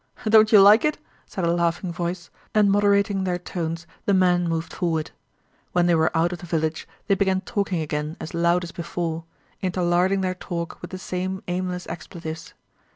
"Don't 0.27 0.51
you 0.51 0.59
like 0.59 0.83
it?" 0.83 0.97
said 1.27 1.45
a 1.45 1.53
laughing 1.53 1.93
voice, 1.93 2.31
and 2.55 2.71
moderating 2.71 3.23
their 3.23 3.37
tones 3.37 3.85
the 4.05 4.15
men 4.15 4.49
moved 4.49 4.73
forward. 4.73 5.11
When 5.73 5.85
they 5.85 5.93
were 5.93 6.09
out 6.17 6.33
of 6.33 6.39
the 6.39 6.47
village 6.47 6.87
they 7.05 7.13
began 7.13 7.41
talking 7.41 7.81
again 7.81 8.17
as 8.19 8.33
loud 8.33 8.63
as 8.63 8.71
before, 8.71 9.25
interlarding 9.61 10.21
their 10.21 10.33
talk 10.33 10.81
with 10.81 10.89
the 10.89 10.97
same 10.97 11.43
aimless 11.47 11.85
expletives. 11.85 12.55